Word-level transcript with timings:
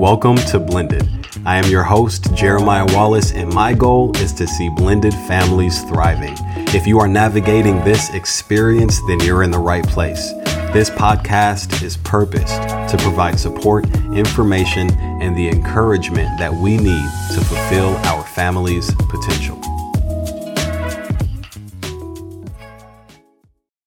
Welcome 0.00 0.36
to 0.36 0.58
Blended. 0.58 1.06
I 1.44 1.58
am 1.58 1.70
your 1.70 1.82
host, 1.82 2.34
Jeremiah 2.34 2.86
Wallace, 2.94 3.32
and 3.32 3.52
my 3.52 3.74
goal 3.74 4.16
is 4.16 4.32
to 4.32 4.46
see 4.46 4.70
blended 4.70 5.12
families 5.12 5.82
thriving. 5.82 6.34
If 6.74 6.86
you 6.86 6.98
are 7.00 7.06
navigating 7.06 7.84
this 7.84 8.08
experience, 8.14 8.98
then 9.06 9.20
you're 9.20 9.42
in 9.42 9.50
the 9.50 9.58
right 9.58 9.86
place. 9.86 10.32
This 10.72 10.88
podcast 10.88 11.82
is 11.82 11.98
purposed 11.98 12.46
to 12.46 12.96
provide 12.98 13.38
support, 13.38 13.84
information, 14.14 14.90
and 15.20 15.36
the 15.36 15.50
encouragement 15.50 16.30
that 16.38 16.50
we 16.50 16.78
need 16.78 17.10
to 17.34 17.44
fulfill 17.44 17.94
our 18.06 18.24
family's 18.24 18.90
potential. 18.94 19.60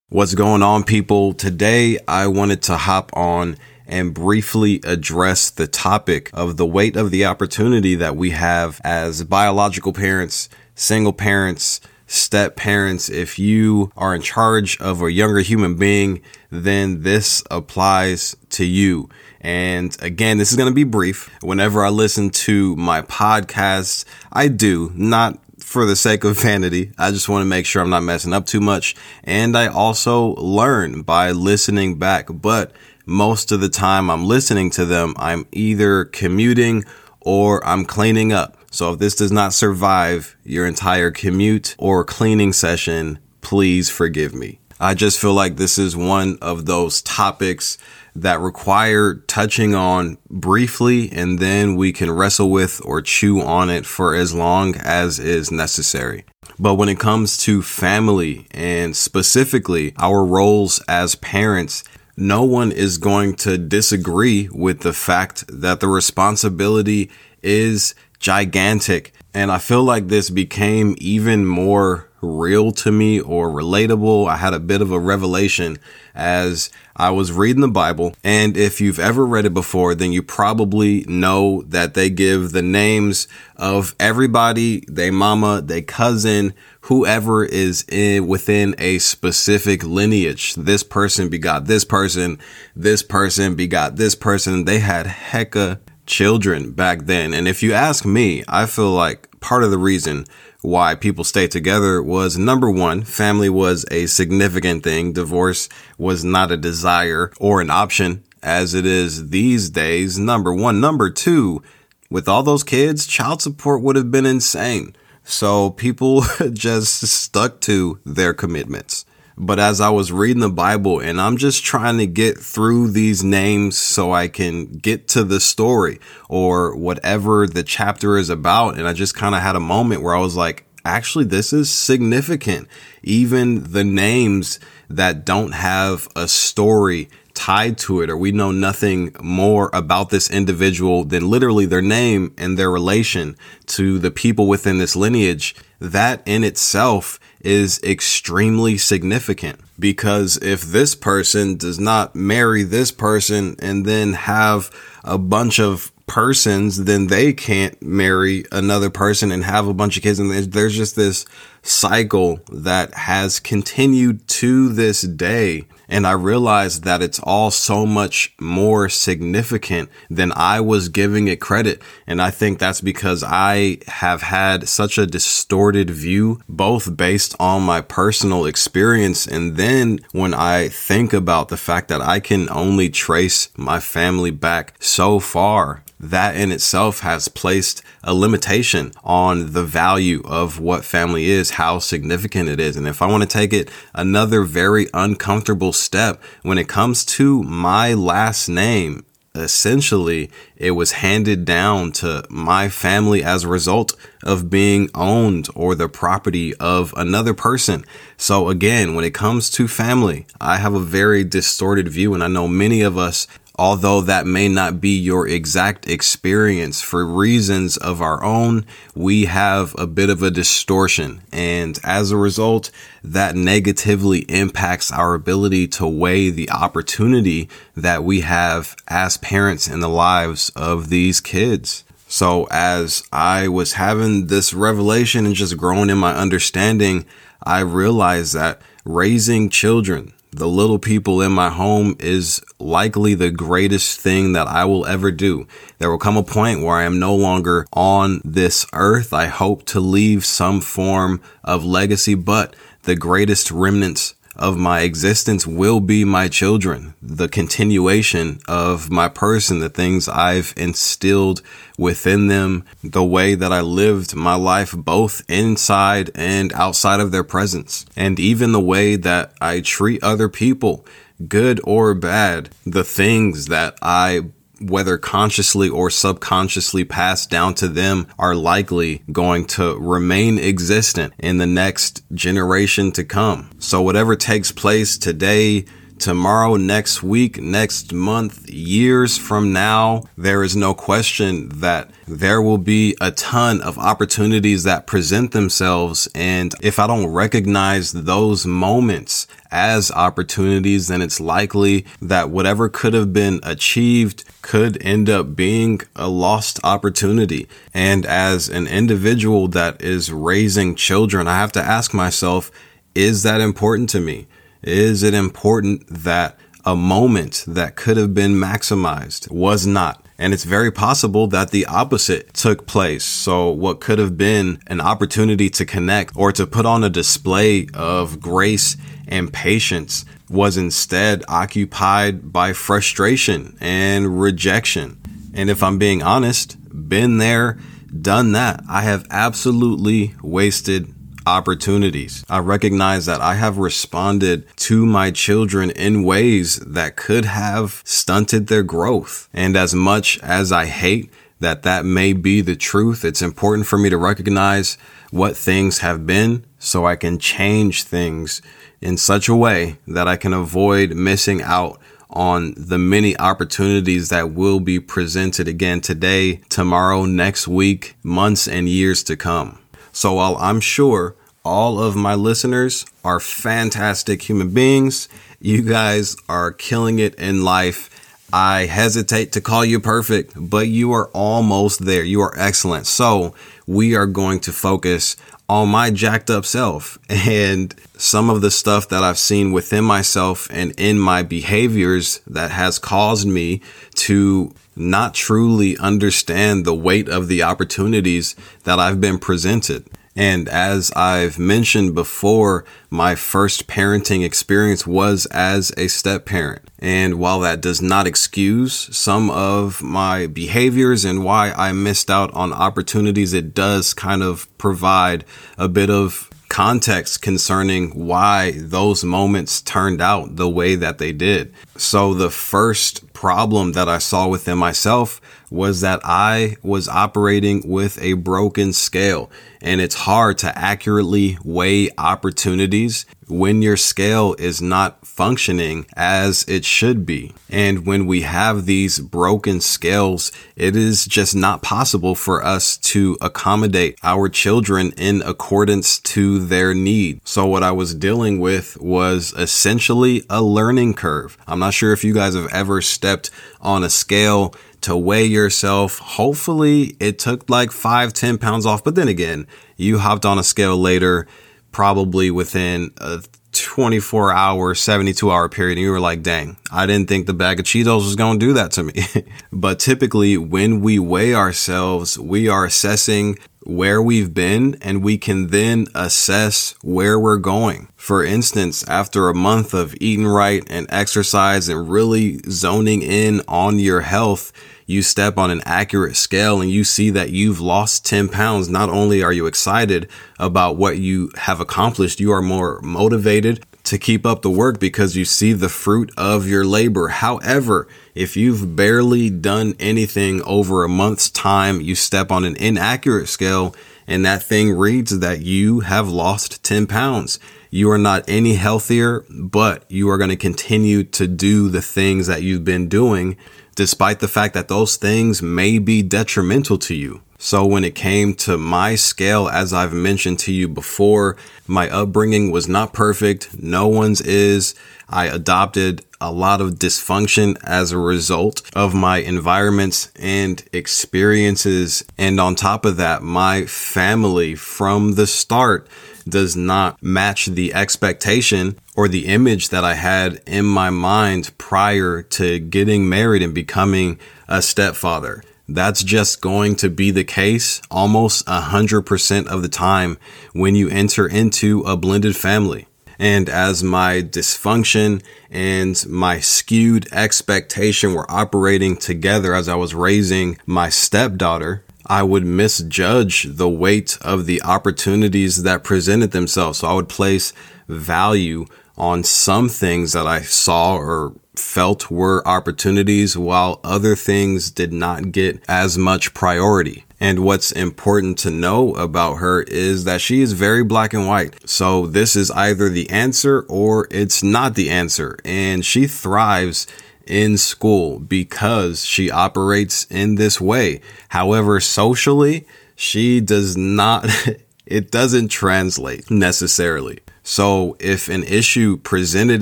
What's 0.09 0.35
going 0.35 0.61
on, 0.61 0.83
people? 0.83 1.33
Today, 1.33 1.97
I 2.07 2.27
wanted 2.27 2.61
to 2.63 2.77
hop 2.77 3.09
on 3.17 3.57
and 3.93 4.11
briefly 4.11 4.81
address 4.83 5.51
the 5.51 5.67
topic 5.67 6.31
of 6.33 6.57
the 6.57 6.65
weight 6.65 6.95
of 6.95 7.11
the 7.11 7.25
opportunity 7.25 7.93
that 7.93 8.15
we 8.15 8.31
have 8.31 8.81
as 8.83 9.23
biological 9.23 9.93
parents, 9.93 10.49
single 10.73 11.13
parents, 11.13 11.79
step 12.07 12.55
parents. 12.55 13.07
If 13.07 13.37
you 13.37 13.91
are 13.95 14.15
in 14.15 14.23
charge 14.23 14.81
of 14.81 15.03
a 15.03 15.11
younger 15.11 15.41
human 15.41 15.75
being, 15.75 16.23
then 16.49 17.03
this 17.03 17.43
applies 17.51 18.35
to 18.49 18.65
you. 18.65 19.09
And 19.41 19.95
again, 20.01 20.39
this 20.39 20.49
is 20.49 20.57
going 20.57 20.69
to 20.69 20.75
be 20.75 20.85
brief. 20.85 21.29
Whenever 21.43 21.85
I 21.85 21.89
listen 21.89 22.31
to 22.31 22.75
my 22.75 23.03
podcasts, 23.03 24.05
I 24.31 24.47
do 24.47 24.91
not 24.95 25.37
for 25.59 25.85
the 25.85 25.95
sake 25.95 26.23
of 26.23 26.39
vanity. 26.39 26.91
I 26.97 27.11
just 27.11 27.29
want 27.29 27.41
to 27.43 27.47
make 27.47 27.67
sure 27.67 27.81
I'm 27.81 27.91
not 27.91 28.03
messing 28.03 28.33
up 28.33 28.47
too 28.47 28.59
much. 28.59 28.95
And 29.23 29.55
I 29.55 29.67
also 29.67 30.33
learn 30.35 31.03
by 31.03 31.31
listening 31.31 31.99
back. 31.99 32.27
But 32.29 32.73
most 33.05 33.51
of 33.51 33.61
the 33.61 33.69
time 33.69 34.09
I'm 34.09 34.25
listening 34.25 34.69
to 34.71 34.85
them, 34.85 35.13
I'm 35.17 35.45
either 35.51 36.05
commuting 36.05 36.85
or 37.21 37.65
I'm 37.65 37.85
cleaning 37.85 38.31
up. 38.31 38.57
So 38.71 38.93
if 38.93 38.99
this 38.99 39.15
does 39.15 39.31
not 39.31 39.53
survive 39.53 40.35
your 40.43 40.65
entire 40.65 41.11
commute 41.11 41.75
or 41.77 42.03
cleaning 42.03 42.53
session, 42.53 43.19
please 43.41 43.89
forgive 43.89 44.33
me. 44.33 44.59
I 44.79 44.95
just 44.95 45.19
feel 45.19 45.33
like 45.33 45.55
this 45.55 45.77
is 45.77 45.95
one 45.95 46.37
of 46.41 46.65
those 46.65 47.01
topics 47.01 47.77
that 48.15 48.39
require 48.39 49.15
touching 49.27 49.73
on 49.75 50.17
briefly 50.29 51.11
and 51.11 51.39
then 51.39 51.75
we 51.75 51.91
can 51.93 52.11
wrestle 52.11 52.49
with 52.49 52.81
or 52.83 53.01
chew 53.01 53.41
on 53.41 53.69
it 53.69 53.85
for 53.85 54.15
as 54.15 54.33
long 54.33 54.75
as 54.77 55.19
is 55.19 55.51
necessary. 55.51 56.25
But 56.59 56.75
when 56.75 56.89
it 56.89 56.99
comes 56.99 57.37
to 57.39 57.61
family 57.61 58.47
and 58.51 58.95
specifically 58.95 59.93
our 59.97 60.23
roles 60.25 60.81
as 60.87 61.15
parents, 61.15 61.83
no 62.15 62.43
one 62.43 62.71
is 62.71 62.97
going 62.97 63.35
to 63.35 63.57
disagree 63.57 64.47
with 64.51 64.81
the 64.81 64.93
fact 64.93 65.45
that 65.47 65.79
the 65.79 65.87
responsibility 65.87 67.09
is 67.41 67.95
gigantic. 68.19 69.13
And 69.33 69.51
I 69.51 69.57
feel 69.57 69.83
like 69.83 70.07
this 70.07 70.29
became 70.29 70.95
even 70.99 71.45
more 71.45 72.09
real 72.21 72.71
to 72.71 72.91
me 72.91 73.19
or 73.19 73.49
relatable. 73.49 74.29
I 74.29 74.37
had 74.37 74.53
a 74.53 74.59
bit 74.59 74.81
of 74.81 74.91
a 74.91 74.99
revelation 74.99 75.79
as 76.15 76.69
I 76.95 77.09
was 77.09 77.31
reading 77.31 77.61
the 77.61 77.67
Bible. 77.67 78.15
And 78.23 78.55
if 78.55 78.79
you've 78.79 78.99
ever 78.99 79.25
read 79.25 79.45
it 79.45 79.53
before, 79.53 79.95
then 79.95 80.11
you 80.11 80.21
probably 80.21 81.03
know 81.07 81.63
that 81.67 81.93
they 81.93 82.09
give 82.09 82.51
the 82.51 82.61
names 82.61 83.27
of 83.55 83.95
everybody, 83.99 84.85
they 84.87 85.09
mama, 85.09 85.61
they 85.61 85.81
cousin, 85.81 86.53
whoever 86.81 87.43
is 87.43 87.85
in 87.89 88.27
within 88.27 88.75
a 88.77 88.99
specific 88.99 89.83
lineage. 89.83 90.55
This 90.55 90.83
person 90.83 91.29
begot 91.29 91.65
this 91.65 91.85
person, 91.85 92.39
this 92.75 93.01
person 93.01 93.55
begot 93.55 93.95
this 93.95 94.15
person. 94.15 94.65
They 94.65 94.79
had 94.79 95.05
hecka 95.05 95.79
children 96.05 96.71
back 96.71 97.05
then. 97.05 97.33
And 97.33 97.47
if 97.47 97.63
you 97.63 97.73
ask 97.73 98.05
me, 98.05 98.43
I 98.47 98.65
feel 98.65 98.91
like 98.91 99.39
part 99.39 99.63
of 99.63 99.71
the 99.71 99.77
reason 99.77 100.25
why 100.63 100.95
people 100.95 101.25
stayed 101.25 101.51
together 101.51 102.01
was 102.01 102.37
number 102.37 102.71
one, 102.71 103.03
family 103.03 103.49
was 103.49 103.85
a 103.91 104.05
significant 104.05 104.81
thing. 104.83 105.11
Divorce 105.11 105.67
was 105.97 106.23
not 106.23 106.51
a 106.51 106.57
desire 106.57 107.31
or 107.37 107.59
an 107.59 107.69
option 107.69 108.23
as 108.41 108.73
it 108.73 108.85
is 108.85 109.29
these 109.29 109.69
days. 109.69 110.17
Number 110.17 110.53
one. 110.53 110.79
Number 110.79 111.09
two, 111.09 111.61
with 112.09 112.29
all 112.29 112.43
those 112.43 112.63
kids, 112.63 113.05
child 113.05 113.41
support 113.41 113.81
would 113.81 113.97
have 113.97 114.09
been 114.09 114.25
insane. 114.25 114.95
So 115.23 115.69
people 115.71 116.23
just 116.53 117.05
stuck 117.07 117.59
to 117.61 117.99
their 118.05 118.33
commitments. 118.33 119.05
But 119.37 119.59
as 119.59 119.81
I 119.81 119.89
was 119.89 120.11
reading 120.11 120.41
the 120.41 120.49
Bible 120.49 120.99
and 120.99 121.19
I'm 121.19 121.37
just 121.37 121.63
trying 121.63 121.97
to 121.97 122.05
get 122.05 122.37
through 122.37 122.89
these 122.89 123.23
names 123.23 123.77
so 123.77 124.11
I 124.11 124.27
can 124.27 124.67
get 124.67 125.07
to 125.09 125.23
the 125.23 125.39
story 125.39 125.99
or 126.29 126.75
whatever 126.75 127.47
the 127.47 127.63
chapter 127.63 128.17
is 128.17 128.29
about. 128.29 128.77
And 128.77 128.87
I 128.87 128.93
just 128.93 129.15
kind 129.15 129.33
of 129.33 129.41
had 129.41 129.55
a 129.55 129.59
moment 129.59 130.03
where 130.03 130.15
I 130.15 130.19
was 130.19 130.35
like, 130.35 130.65
actually, 130.85 131.25
this 131.25 131.53
is 131.53 131.71
significant. 131.71 132.67
Even 133.01 133.71
the 133.71 133.83
names 133.83 134.59
that 134.89 135.25
don't 135.25 135.53
have 135.53 136.07
a 136.15 136.27
story 136.27 137.09
tied 137.33 137.77
to 137.77 138.01
it 138.01 138.09
or 138.09 138.17
we 138.17 138.31
know 138.31 138.51
nothing 138.51 139.15
more 139.21 139.69
about 139.73 140.09
this 140.09 140.29
individual 140.29 141.03
than 141.03 141.29
literally 141.29 141.65
their 141.65 141.81
name 141.81 142.33
and 142.37 142.57
their 142.57 142.71
relation 142.71 143.35
to 143.65 143.99
the 143.99 144.11
people 144.11 144.47
within 144.47 144.77
this 144.77 144.95
lineage, 144.95 145.55
that 145.79 146.21
in 146.25 146.43
itself 146.43 147.19
is 147.41 147.81
extremely 147.83 148.77
significant 148.77 149.59
because 149.77 150.37
if 150.41 150.61
this 150.61 150.95
person 150.95 151.57
does 151.57 151.79
not 151.79 152.15
marry 152.15 152.63
this 152.63 152.91
person 152.91 153.55
and 153.59 153.85
then 153.85 154.13
have 154.13 154.69
a 155.03 155.17
bunch 155.17 155.59
of 155.59 155.91
persons, 156.05 156.83
then 156.83 157.07
they 157.07 157.33
can't 157.33 157.81
marry 157.81 158.45
another 158.51 158.89
person 158.89 159.31
and 159.31 159.43
have 159.43 159.67
a 159.67 159.73
bunch 159.73 159.97
of 159.97 160.03
kids. 160.03 160.19
And 160.19 160.31
there's 160.31 160.75
just 160.75 160.95
this 160.95 161.25
cycle 161.63 162.39
that 162.51 162.93
has 162.93 163.39
continued 163.39 164.27
to 164.27 164.69
this 164.69 165.01
day 165.01 165.65
and 165.87 166.07
I 166.07 166.11
realized 166.11 166.83
that 166.83 167.01
it's 167.01 167.19
all 167.19 167.51
so 167.51 167.85
much 167.85 168.33
more 168.39 168.89
significant 168.89 169.89
than 170.09 170.31
I 170.35 170.59
was 170.59 170.89
giving 170.89 171.27
it 171.27 171.41
credit. 171.41 171.81
And 172.07 172.21
I 172.21 172.31
think 172.31 172.59
that's 172.59 172.81
because 172.81 173.23
I 173.23 173.79
have 173.87 174.21
had 174.21 174.67
such 174.67 174.97
a 174.97 175.05
distorted 175.05 175.89
view, 175.89 176.41
both 176.47 176.95
based 176.95 177.35
on 177.39 177.63
my 177.63 177.81
personal 177.81 178.45
experience. 178.45 179.27
And 179.27 179.57
then 179.57 179.99
when 180.11 180.33
I 180.33 180.69
think 180.69 181.13
about 181.13 181.49
the 181.49 181.57
fact 181.57 181.89
that 181.89 182.01
I 182.01 182.19
can 182.19 182.49
only 182.49 182.89
trace 182.89 183.49
my 183.57 183.79
family 183.79 184.31
back 184.31 184.75
so 184.79 185.19
far 185.19 185.82
that 186.09 186.35
in 186.35 186.51
itself 186.51 186.99
has 186.99 187.27
placed 187.27 187.81
a 188.03 188.13
limitation 188.13 188.91
on 189.03 189.53
the 189.53 189.63
value 189.63 190.21
of 190.25 190.59
what 190.59 190.83
family 190.83 191.25
is, 191.25 191.51
how 191.51 191.79
significant 191.79 192.49
it 192.49 192.59
is. 192.59 192.75
And 192.75 192.87
if 192.87 193.01
I 193.01 193.07
want 193.07 193.23
to 193.23 193.29
take 193.29 193.53
it 193.53 193.71
another 193.93 194.43
very 194.43 194.87
uncomfortable 194.93 195.71
step 195.71 196.21
when 196.41 196.57
it 196.57 196.67
comes 196.67 197.05
to 197.05 197.41
my 197.43 197.93
last 197.93 198.49
name, 198.49 199.05
essentially 199.35 200.29
it 200.55 200.71
was 200.71 200.93
handed 200.93 201.45
down 201.45 201.91
to 201.91 202.23
my 202.29 202.69
family 202.69 203.23
as 203.23 203.43
a 203.43 203.47
result 203.47 203.95
of 204.23 204.49
being 204.49 204.89
owned 204.93 205.47
or 205.55 205.73
the 205.73 205.89
property 205.89 206.53
of 206.55 206.93
another 206.95 207.33
person. 207.33 207.83
So 208.17 208.49
again, 208.49 208.93
when 208.93 209.05
it 209.05 209.13
comes 209.13 209.49
to 209.51 209.67
family, 209.67 210.27
I 210.39 210.57
have 210.57 210.73
a 210.73 210.79
very 210.79 211.23
distorted 211.23 211.87
view 211.87 212.13
and 212.13 212.23
I 212.23 212.27
know 212.27 212.47
many 212.47 212.81
of 212.81 212.97
us 212.97 213.27
Although 213.55 214.01
that 214.01 214.25
may 214.25 214.47
not 214.47 214.81
be 214.81 214.97
your 214.97 215.27
exact 215.27 215.87
experience 215.87 216.81
for 216.81 217.05
reasons 217.05 217.77
of 217.77 218.01
our 218.01 218.23
own, 218.23 218.65
we 218.95 219.25
have 219.25 219.75
a 219.77 219.85
bit 219.85 220.09
of 220.09 220.23
a 220.23 220.31
distortion. 220.31 221.21
And 221.31 221.79
as 221.83 222.09
a 222.09 222.17
result, 222.17 222.71
that 223.03 223.35
negatively 223.35 224.21
impacts 224.21 224.91
our 224.91 225.13
ability 225.13 225.67
to 225.67 225.87
weigh 225.87 226.31
the 226.31 226.49
opportunity 226.49 227.47
that 227.75 228.03
we 228.03 228.21
have 228.21 228.75
as 228.87 229.17
parents 229.17 229.67
in 229.67 229.81
the 229.81 229.89
lives 229.89 230.49
of 230.55 230.89
these 230.89 231.21
kids. 231.21 231.83
So 232.07 232.47
as 232.49 233.03
I 233.11 233.47
was 233.49 233.73
having 233.73 234.27
this 234.27 234.53
revelation 234.53 235.27
and 235.27 235.35
just 235.35 235.57
growing 235.57 235.91
in 235.91 235.97
my 235.99 236.15
understanding, 236.15 237.05
I 237.43 237.59
realized 237.59 238.33
that 238.33 238.61
raising 238.85 239.49
children, 239.49 240.12
the 240.35 240.47
little 240.47 240.79
people 240.79 241.21
in 241.21 241.31
my 241.31 241.49
home 241.49 241.95
is 241.99 242.43
likely 242.59 243.13
the 243.13 243.29
greatest 243.29 243.99
thing 243.99 244.33
that 244.33 244.47
I 244.47 244.65
will 244.65 244.85
ever 244.85 245.11
do. 245.11 245.47
There 245.77 245.91
will 245.91 245.99
come 245.99 246.17
a 246.17 246.23
point 246.23 246.63
where 246.63 246.75
I 246.75 246.83
am 246.83 246.99
no 246.99 247.15
longer 247.15 247.67
on 247.71 248.19
this 248.25 248.65
earth. 248.73 249.13
I 249.13 249.27
hope 249.27 249.63
to 249.67 249.79
leave 249.79 250.25
some 250.25 250.59
form 250.59 251.21
of 251.43 251.63
legacy, 251.63 252.15
but 252.15 252.55
the 252.83 252.95
greatest 252.95 253.51
remnants 253.51 254.15
of 254.35 254.57
my 254.57 254.81
existence 254.81 255.45
will 255.45 255.79
be 255.79 256.03
my 256.03 256.27
children, 256.27 256.93
the 257.01 257.27
continuation 257.27 258.39
of 258.47 258.89
my 258.89 259.07
person, 259.07 259.59
the 259.59 259.69
things 259.69 260.07
I've 260.07 260.53
instilled 260.57 261.41
within 261.77 262.27
them, 262.27 262.65
the 262.83 263.03
way 263.03 263.35
that 263.35 263.51
I 263.51 263.61
lived 263.61 264.15
my 264.15 264.35
life 264.35 264.73
both 264.75 265.23
inside 265.29 266.09
and 266.15 266.51
outside 266.53 266.99
of 266.99 267.11
their 267.11 267.23
presence, 267.23 267.85
and 267.95 268.19
even 268.19 268.51
the 268.51 268.59
way 268.59 268.95
that 268.95 269.33
I 269.39 269.61
treat 269.61 270.03
other 270.03 270.29
people, 270.29 270.85
good 271.27 271.59
or 271.63 271.93
bad, 271.93 272.49
the 272.65 272.83
things 272.83 273.47
that 273.47 273.77
I 273.81 274.21
whether 274.61 274.97
consciously 274.97 275.69
or 275.69 275.89
subconsciously 275.89 276.83
passed 276.83 277.29
down 277.29 277.53
to 277.55 277.67
them 277.67 278.07
are 278.17 278.35
likely 278.35 279.03
going 279.11 279.45
to 279.45 279.77
remain 279.77 280.39
existent 280.39 281.13
in 281.19 281.37
the 281.37 281.47
next 281.47 282.03
generation 282.13 282.91
to 282.91 283.03
come. 283.03 283.49
So 283.59 283.81
whatever 283.81 284.15
takes 284.15 284.51
place 284.51 284.97
today, 284.97 285.65
tomorrow, 286.03 286.55
next 286.57 287.01
week, 287.01 287.41
next 287.41 287.93
month, 287.93 288.49
years 288.49 289.17
from 289.17 289.53
now, 289.53 290.03
there 290.17 290.43
is 290.43 290.55
no 290.55 290.73
question 290.73 291.47
that 291.59 291.89
there 292.07 292.41
will 292.41 292.57
be 292.57 292.95
a 292.99 293.11
ton 293.11 293.61
of 293.61 293.77
opportunities 293.77 294.63
that 294.63 294.85
present 294.85 295.31
themselves. 295.31 296.09
And 296.13 296.53
if 296.61 296.77
I 296.77 296.87
don't 296.87 297.07
recognize 297.07 297.93
those 297.93 298.45
moments 298.45 299.27
as 299.49 299.91
opportunities, 299.91 300.89
then 300.89 301.01
it's 301.01 301.21
likely 301.21 301.85
that 302.01 302.29
whatever 302.29 302.67
could 302.67 302.93
have 302.93 303.13
been 303.13 303.39
achieved 303.43 304.25
could 304.43 304.77
end 304.85 305.09
up 305.09 305.35
being 305.35 305.81
a 305.95 306.07
lost 306.07 306.59
opportunity. 306.63 307.47
And 307.73 308.05
as 308.05 308.47
an 308.47 308.67
individual 308.67 309.47
that 309.47 309.81
is 309.81 310.11
raising 310.11 310.75
children, 310.75 311.27
I 311.27 311.37
have 311.37 311.51
to 311.53 311.63
ask 311.63 311.93
myself, 311.93 312.51
is 312.93 313.23
that 313.23 313.41
important 313.41 313.89
to 313.89 313.99
me? 313.99 314.27
Is 314.61 315.01
it 315.01 315.15
important 315.15 315.87
that 315.87 316.37
a 316.63 316.75
moment 316.75 317.43
that 317.47 317.75
could 317.75 317.97
have 317.97 318.13
been 318.13 318.35
maximized 318.35 319.31
was 319.31 319.65
not? 319.65 320.05
And 320.19 320.33
it's 320.33 320.43
very 320.43 320.71
possible 320.71 321.27
that 321.27 321.49
the 321.49 321.65
opposite 321.65 322.33
took 322.33 322.67
place. 322.67 323.03
So 323.03 323.49
what 323.49 323.81
could 323.81 323.97
have 323.97 324.17
been 324.17 324.59
an 324.67 324.79
opportunity 324.79 325.49
to 325.49 325.65
connect 325.65 326.15
or 326.15 326.31
to 326.33 326.45
put 326.45 326.65
on 326.65 326.83
a 326.83 326.89
display 326.89 327.67
of 327.73 328.19
grace 328.21 328.77
and 329.07 329.33
patience 329.33 330.05
was 330.33 330.57
instead 330.57 331.23
occupied 331.27 332.33
by 332.33 332.53
frustration 332.53 333.55
and 333.61 334.19
rejection. 334.19 334.99
And 335.33 335.49
if 335.49 335.61
I'm 335.61 335.77
being 335.77 336.01
honest, 336.01 336.57
been 336.89 337.19
there, 337.19 337.59
done 338.01 338.31
that. 338.31 338.63
I 338.67 338.81
have 338.81 339.05
absolutely 339.11 340.15
wasted 340.23 340.91
opportunities. 341.25 342.25
I 342.29 342.39
recognize 342.39 343.05
that 343.05 343.21
I 343.21 343.35
have 343.35 343.57
responded 343.59 344.45
to 344.57 344.85
my 344.85 345.11
children 345.11 345.69
in 345.69 346.03
ways 346.03 346.57
that 346.57 346.95
could 346.95 347.25
have 347.25 347.81
stunted 347.85 348.47
their 348.47 348.63
growth. 348.63 349.29
And 349.33 349.55
as 349.55 349.75
much 349.75 350.19
as 350.19 350.51
I 350.51 350.65
hate 350.65 351.11
that 351.39 351.63
that 351.63 351.85
may 351.85 352.13
be 352.13 352.41
the 352.41 352.55
truth, 352.55 353.05
it's 353.05 353.21
important 353.21 353.67
for 353.67 353.77
me 353.77 353.89
to 353.89 353.97
recognize 353.97 354.77
what 355.11 355.37
things 355.37 355.79
have 355.79 356.07
been 356.07 356.43
so 356.57 356.85
I 356.85 356.95
can 356.95 357.19
change 357.19 357.83
things 357.83 358.41
in 358.83 358.97
such 358.97 359.29
a 359.29 359.35
way 359.35 359.77
that 359.87 360.07
I 360.07 360.17
can 360.17 360.33
avoid 360.33 360.93
missing 360.93 361.41
out 361.41 361.79
on 362.09 362.53
the 362.57 362.77
many 362.77 363.17
opportunities 363.17 364.09
that 364.09 364.31
will 364.31 364.59
be 364.59 364.79
presented 364.79 365.47
again 365.47 365.81
today, 365.81 366.41
tomorrow, 366.49 367.05
next 367.05 367.47
week, 367.47 367.95
months, 368.03 368.47
and 368.47 368.69
years 368.69 369.01
to 369.03 369.15
come. 369.15 369.57
So 369.91 370.13
while 370.15 370.35
I'm 370.37 370.59
sure 370.59 371.15
all 371.43 371.79
of 371.79 371.95
my 371.95 372.13
listeners 372.13 372.85
are 373.03 373.19
fantastic 373.19 374.21
human 374.21 374.53
beings, 374.53 375.09
you 375.39 375.61
guys 375.61 376.15
are 376.29 376.51
killing 376.51 376.99
it 376.99 377.15
in 377.15 377.43
life. 377.43 377.89
I 378.31 378.65
hesitate 378.65 379.31
to 379.33 379.41
call 379.41 379.63
you 379.63 379.79
perfect, 379.79 380.33
but 380.35 380.67
you 380.67 380.91
are 380.91 381.07
almost 381.09 381.85
there. 381.85 382.03
You 382.03 382.21
are 382.21 382.37
excellent. 382.37 382.87
So 382.87 383.33
we 383.65 383.95
are 383.95 384.07
going 384.07 384.39
to 384.41 384.51
focus 384.51 385.15
on 385.53 385.69
my 385.69 385.91
jacked 385.91 386.31
up 386.31 386.45
self 386.45 386.97
and 387.09 387.75
some 387.95 388.27
of 388.27 388.41
the 388.41 388.49
stuff 388.49 388.89
that 388.89 389.03
I've 389.03 389.19
seen 389.19 389.51
within 389.51 389.83
myself 389.83 390.47
and 390.49 390.73
in 390.79 390.97
my 390.97 391.21
behaviors 391.21 392.21
that 392.25 392.49
has 392.49 392.79
caused 392.79 393.27
me 393.27 393.61
to 393.95 394.51
not 394.75 395.13
truly 395.13 395.77
understand 395.77 396.65
the 396.65 396.73
weight 396.73 397.07
of 397.07 397.27
the 397.27 397.43
opportunities 397.43 398.35
that 398.63 398.79
I've 398.79 398.99
been 398.99 399.19
presented. 399.19 399.85
And 400.15 400.47
as 400.47 400.91
I've 400.91 401.39
mentioned 401.39 401.95
before, 401.95 402.65
my 402.89 403.15
first 403.15 403.67
parenting 403.67 404.23
experience 404.23 404.85
was 404.85 405.25
as 405.27 405.71
a 405.75 405.87
step 405.87 406.25
parent. 406.25 406.69
And 406.79 407.15
while 407.15 407.39
that 407.39 407.61
does 407.61 407.81
not 407.81 408.05
excuse 408.05 408.95
some 408.95 409.29
of 409.31 409.81
my 409.81 410.27
behaviors 410.27 411.03
and 411.03 411.23
why 411.23 411.51
I 411.51 411.71
missed 411.71 412.11
out 412.11 412.31
on 412.33 412.53
opportunities, 412.53 413.33
it 413.33 413.55
does 413.55 413.93
kind 413.93 414.21
of 414.21 414.55
provide 414.57 415.25
a 415.57 415.67
bit 415.67 415.89
of 415.89 416.29
context 416.53 417.19
concerning 417.23 417.89
why 417.91 418.51
those 418.55 419.03
moments 419.03 419.59
turned 419.59 419.99
out 419.99 420.35
the 420.35 420.47
way 420.47 420.75
that 420.75 420.99
they 420.99 421.11
did. 421.11 421.51
So 421.77 422.13
the 422.13 422.29
first 422.29 423.11
problem 423.13 423.71
that 423.71 423.89
I 423.89 423.97
saw 423.97 424.27
within 424.27 424.59
myself 424.59 425.19
was 425.49 425.81
that 425.81 425.99
I 426.03 426.57
was 426.61 426.87
operating 426.87 427.67
with 427.67 427.99
a 427.99 428.13
broken 428.13 428.71
scale 428.71 429.31
and 429.63 429.79
it's 429.79 429.95
hard 429.95 430.37
to 430.39 430.57
accurately 430.57 431.37
weigh 431.43 431.89
opportunities 431.97 433.05
when 433.27 433.61
your 433.61 433.77
scale 433.77 434.35
is 434.37 434.61
not 434.61 435.07
functioning 435.07 435.85
as 435.95 436.43
it 436.47 436.65
should 436.65 437.05
be. 437.05 437.33
And 437.49 437.85
when 437.85 438.05
we 438.05 438.21
have 438.21 438.65
these 438.65 438.99
broken 438.99 439.61
scales, 439.61 440.31
it 440.55 440.75
is 440.75 441.05
just 441.05 441.35
not 441.35 441.61
possible 441.61 442.13
for 442.15 442.43
us 442.43 442.77
to 442.77 443.17
accommodate 443.21 443.97
our 444.03 444.27
children 444.27 444.91
in 444.97 445.21
accordance 445.21 445.99
to 445.99 446.39
their 446.39 446.73
need. 446.73 447.21
So 447.27 447.45
what 447.45 447.63
I 447.63 447.71
was 447.71 447.95
dealing 447.95 448.39
with 448.39 448.77
was 448.81 449.33
essentially 449.37 450.23
a 450.29 450.41
learning 450.41 450.95
curve. 450.95 451.37
I'm 451.47 451.59
not 451.59 451.73
sure 451.73 451.93
if 451.93 452.03
you 452.03 452.13
guys 452.13 452.35
have 452.35 452.51
ever 452.51 452.81
stepped 452.81 453.29
on 453.61 453.83
a 453.83 453.89
scale 453.89 454.53
to 454.83 454.95
weigh 454.95 455.25
yourself. 455.25 455.99
Hopefully 455.99 456.95
it 456.99 457.19
took 457.19 457.49
like 457.49 457.71
five, 457.71 458.13
10 458.13 458.37
pounds 458.37 458.65
off. 458.65 458.83
But 458.83 458.95
then 458.95 459.07
again, 459.07 459.47
you 459.77 459.99
hopped 459.99 460.25
on 460.25 460.37
a 460.37 460.43
scale 460.43 460.77
later, 460.77 461.27
probably 461.71 462.31
within 462.31 462.91
a 462.97 463.23
24 463.53 464.31
hour, 464.31 464.75
72 464.75 465.31
hour 465.31 465.49
period. 465.49 465.77
And 465.77 465.83
you 465.83 465.91
were 465.91 465.99
like, 465.99 466.21
dang, 466.21 466.57
I 466.71 466.85
didn't 466.85 467.07
think 467.07 467.27
the 467.27 467.33
bag 467.33 467.59
of 467.59 467.65
Cheetos 467.65 468.05
was 468.05 468.15
going 468.15 468.39
to 468.39 468.45
do 468.45 468.53
that 468.53 468.71
to 468.71 468.83
me. 468.83 468.93
but 469.51 469.79
typically 469.79 470.37
when 470.37 470.81
we 470.81 470.99
weigh 470.99 471.33
ourselves, 471.33 472.17
we 472.19 472.47
are 472.47 472.65
assessing 472.65 473.37
where 473.65 474.01
we've 474.01 474.33
been 474.33 474.75
and 474.81 475.03
we 475.03 475.17
can 475.17 475.47
then 475.47 475.87
assess 475.95 476.75
where 476.81 477.19
we're 477.19 477.37
going. 477.37 477.87
For 477.95 478.23
instance, 478.23 478.87
after 478.87 479.29
a 479.29 479.35
month 479.35 479.73
of 479.73 479.95
eating 479.99 480.27
right 480.27 480.63
and 480.69 480.87
exercise 480.89 481.69
and 481.69 481.89
really 481.89 482.39
zoning 482.49 483.01
in 483.01 483.41
on 483.47 483.79
your 483.79 484.01
health, 484.01 484.51
you 484.85 485.01
step 485.01 485.37
on 485.37 485.49
an 485.49 485.61
accurate 485.65 486.17
scale 486.17 486.61
and 486.61 486.69
you 486.69 486.83
see 486.83 487.09
that 487.11 487.29
you've 487.29 487.61
lost 487.61 488.05
10 488.05 488.29
pounds, 488.29 488.69
not 488.69 488.89
only 488.89 489.23
are 489.23 489.33
you 489.33 489.45
excited 489.45 490.09
about 490.39 490.75
what 490.75 490.97
you 490.97 491.31
have 491.37 491.59
accomplished, 491.59 492.19
you 492.19 492.31
are 492.31 492.41
more 492.41 492.81
motivated 492.81 493.65
to 493.83 493.97
keep 493.97 494.25
up 494.25 494.41
the 494.41 494.49
work 494.49 494.79
because 494.79 495.17
you 495.17 495.25
see 495.25 495.53
the 495.53 495.69
fruit 495.69 496.11
of 496.17 496.47
your 496.47 496.65
labor. 496.65 497.09
However, 497.09 497.87
if 498.15 498.37
you've 498.37 498.75
barely 498.75 499.29
done 499.29 499.75
anything 499.79 500.41
over 500.43 500.83
a 500.83 500.89
month's 500.89 501.29
time, 501.29 501.81
you 501.81 501.95
step 501.95 502.31
on 502.31 502.45
an 502.45 502.55
inaccurate 502.55 503.27
scale 503.27 503.75
and 504.07 504.25
that 504.25 504.43
thing 504.43 504.71
reads 504.71 505.19
that 505.19 505.41
you 505.41 505.81
have 505.81 506.09
lost 506.09 506.63
10 506.63 506.87
pounds. 506.87 507.39
You 507.69 507.89
are 507.91 507.97
not 507.97 508.23
any 508.27 508.55
healthier, 508.55 509.25
but 509.29 509.89
you 509.89 510.09
are 510.09 510.17
going 510.17 510.29
to 510.29 510.35
continue 510.35 511.03
to 511.05 511.27
do 511.27 511.69
the 511.69 511.81
things 511.81 512.27
that 512.27 512.43
you've 512.43 512.65
been 512.65 512.87
doing 512.87 513.37
despite 513.75 514.19
the 514.19 514.27
fact 514.27 514.53
that 514.53 514.67
those 514.67 514.97
things 514.97 515.41
may 515.41 515.79
be 515.79 516.03
detrimental 516.03 516.77
to 516.77 516.93
you. 516.93 517.21
So 517.43 517.65
when 517.65 517.83
it 517.83 517.93
came 517.93 518.35
to 518.35 518.57
my 518.57 518.95
scale, 518.95 519.49
as 519.49 519.73
I've 519.73 519.91
mentioned 519.91 520.39
to 520.39 520.53
you 520.53 520.69
before, 520.69 521.35
my 521.67 521.89
upbringing 521.89 522.51
was 522.51 522.69
not 522.69 522.93
perfect. 522.93 523.61
No 523.61 523.85
one's 523.89 524.21
is. 524.21 524.75
I 525.09 525.25
adopted 525.25 526.05
a 526.21 526.31
lot 526.31 526.61
of 526.61 526.75
dysfunction 526.75 527.57
as 527.61 527.91
a 527.91 527.97
result 527.97 528.61
of 528.77 528.95
my 528.95 529.17
environments 529.17 530.09
and 530.15 530.63
experiences. 530.71 532.05
And 532.17 532.39
on 532.39 532.55
top 532.55 532.85
of 532.85 532.95
that, 532.95 533.23
my 533.23 533.65
family 533.65 534.55
from 534.55 535.15
the 535.15 535.27
start 535.27 535.85
does 536.25 536.55
not 536.55 537.03
match 537.03 537.47
the 537.47 537.73
expectation 537.73 538.79
or 538.95 539.09
the 539.09 539.25
image 539.25 539.67
that 539.67 539.83
I 539.83 539.95
had 539.95 540.41
in 540.47 540.63
my 540.63 540.89
mind 540.89 541.51
prior 541.57 542.21
to 542.21 542.59
getting 542.59 543.09
married 543.09 543.41
and 543.41 543.53
becoming 543.53 544.17
a 544.47 544.61
stepfather. 544.61 545.43
That's 545.73 546.03
just 546.03 546.39
going 546.39 546.75
to 546.75 546.89
be 546.89 547.09
the 547.09 547.23
case 547.23 547.81
almost 547.89 548.43
a 548.45 548.61
hundred 548.61 549.07
percent 549.07 549.47
of 549.47 549.63
the 549.63 549.67
time 549.67 550.19
when 550.53 550.75
you 550.75 550.87
enter 550.87 551.27
into 551.27 551.81
a 551.81 551.97
blended 551.97 552.35
family. 552.35 552.85
And 553.17 553.49
as 553.49 553.83
my 553.83 554.21
dysfunction 554.21 555.23
and 555.49 556.07
my 556.07 556.39
skewed 556.39 557.11
expectation 557.11 558.13
were 558.13 558.29
operating 558.29 558.97
together 558.97 559.55
as 559.55 559.67
I 559.67 559.73
was 559.73 559.95
raising 559.95 560.59
my 560.67 560.89
stepdaughter, 560.89 561.83
I 562.05 562.21
would 562.21 562.45
misjudge 562.45 563.47
the 563.49 563.69
weight 563.69 564.19
of 564.21 564.45
the 564.45 564.61
opportunities 564.61 565.63
that 565.63 565.83
presented 565.83 566.31
themselves. 566.31 566.79
So 566.79 566.87
I 566.87 566.93
would 566.93 567.09
place 567.09 567.51
value 567.87 568.67
on 568.95 569.23
some 569.23 569.69
things 569.69 570.13
that 570.13 570.27
I 570.27 570.41
saw 570.41 570.97
or 570.97 571.33
felt 571.55 572.09
were 572.09 572.47
opportunities 572.47 573.37
while 573.37 573.79
other 573.83 574.15
things 574.15 574.71
did 574.71 574.91
not 574.91 575.31
get 575.31 575.63
as 575.67 575.97
much 575.97 576.33
priority. 576.33 577.05
And 577.19 577.39
what's 577.39 577.71
important 577.71 578.37
to 578.39 578.51
know 578.51 578.93
about 578.95 579.35
her 579.35 579.61
is 579.63 580.03
that 580.03 580.19
she 580.19 580.41
is 580.41 580.53
very 580.53 580.83
black 580.83 581.13
and 581.13 581.27
white. 581.27 581.69
So 581.69 582.05
this 582.05 582.35
is 582.35 582.51
either 582.51 582.89
the 582.89 583.09
answer 583.09 583.65
or 583.69 584.07
it's 584.11 584.43
not 584.43 584.75
the 584.75 584.89
answer. 584.89 585.37
And 585.45 585.85
she 585.85 586.05
thrives 586.05 586.85
in 587.25 587.57
school 587.57 588.19
because 588.19 589.05
she 589.05 589.31
operates 589.31 590.05
in 590.05 590.35
this 590.35 590.59
way. 590.59 590.99
However, 591.29 591.79
socially, 591.79 592.67
she 592.95 593.39
does 593.39 593.77
not, 593.77 594.25
it 594.85 595.11
doesn't 595.11 595.47
translate 595.47 596.29
necessarily. 596.29 597.19
So 597.43 597.97
if 597.99 598.29
an 598.29 598.43
issue 598.43 598.97
presented 598.97 599.61